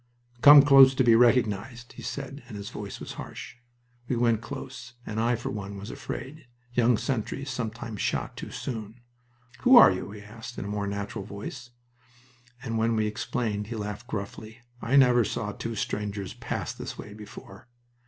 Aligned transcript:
"Come 0.41 0.63
close 0.63 0.95
to 0.95 1.03
be 1.03 1.13
recognized!" 1.13 1.93
he 1.93 2.01
said, 2.01 2.41
and 2.47 2.57
his 2.57 2.71
voice 2.71 2.99
was 2.99 3.13
harsh. 3.21 3.57
We 4.07 4.15
went 4.15 4.41
close, 4.41 4.93
and 5.05 5.19
I 5.19 5.35
for 5.35 5.51
one 5.51 5.77
was 5.77 5.91
afraid. 5.91 6.47
Young 6.73 6.97
sentries 6.97 7.51
sometimes 7.51 8.01
shot 8.01 8.35
too 8.35 8.49
soon. 8.49 9.01
"Who 9.59 9.75
are 9.77 9.91
you?" 9.91 10.09
he 10.09 10.21
asked, 10.23 10.57
in 10.57 10.65
a 10.65 10.69
more 10.69 10.87
natural 10.87 11.23
voice, 11.23 11.69
and 12.63 12.79
when 12.79 12.95
we 12.95 13.05
explained 13.05 13.67
he 13.67 13.75
laughed 13.75 14.07
gruffly. 14.07 14.61
"I 14.81 14.95
never 14.95 15.23
saw 15.23 15.51
two 15.51 15.75
strangers 15.75 16.33
pass 16.33 16.73
this 16.73 16.97
way 16.97 17.13
before!" 17.13 17.67